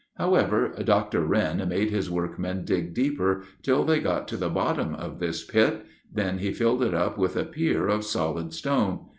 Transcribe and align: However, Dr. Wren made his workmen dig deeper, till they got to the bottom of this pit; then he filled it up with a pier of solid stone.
However, 0.15 0.69
Dr. 0.83 1.21
Wren 1.23 1.63
made 1.69 1.91
his 1.91 2.09
workmen 2.09 2.65
dig 2.65 2.95
deeper, 2.95 3.43
till 3.61 3.83
they 3.83 3.99
got 3.99 4.27
to 4.29 4.35
the 4.37 4.49
bottom 4.49 4.95
of 4.95 5.19
this 5.19 5.43
pit; 5.45 5.85
then 6.11 6.39
he 6.39 6.51
filled 6.53 6.81
it 6.81 6.95
up 6.95 7.19
with 7.19 7.35
a 7.37 7.45
pier 7.45 7.87
of 7.87 8.03
solid 8.03 8.51
stone. 8.51 9.05